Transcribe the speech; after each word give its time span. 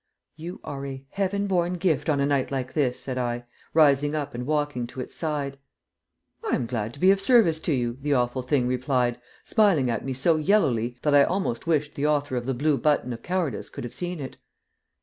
"You 0.35 0.59
are 0.63 0.83
a 0.87 1.05
heaven 1.11 1.45
born 1.45 1.73
gift 1.73 2.09
on 2.09 2.19
a 2.19 2.25
night 2.25 2.49
like 2.49 2.73
this," 2.73 2.99
said 2.99 3.19
I, 3.19 3.45
rising 3.71 4.15
up 4.15 4.33
and 4.33 4.47
walking 4.47 4.87
to 4.87 4.99
its 4.99 5.13
side. 5.13 5.59
"I 6.43 6.55
am 6.55 6.65
glad 6.65 6.91
to 6.95 6.99
be 6.99 7.11
of 7.11 7.21
service 7.21 7.59
to 7.59 7.71
you," 7.71 7.99
the 8.01 8.15
Awful 8.15 8.41
Thing 8.41 8.65
replied, 8.67 9.21
smiling 9.43 9.91
at 9.91 10.03
me 10.03 10.13
so 10.13 10.37
yellowly 10.37 10.97
that 11.03 11.13
I 11.13 11.23
almost 11.23 11.67
wished 11.67 11.93
the 11.93 12.07
author 12.07 12.35
of 12.35 12.47
the 12.47 12.55
Blue 12.55 12.79
Button 12.79 13.13
of 13.13 13.21
Cowardice 13.21 13.69
could 13.69 13.83
have 13.83 13.93
seen 13.93 14.19
it. 14.19 14.37